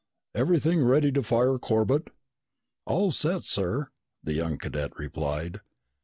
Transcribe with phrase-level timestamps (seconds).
[0.33, 2.09] "Everything ready to fire, Corbett?"
[2.85, 3.91] "All set, sir,"
[4.23, 5.61] the young cadet replied.